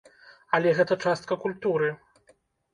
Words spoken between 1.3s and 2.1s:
культуры.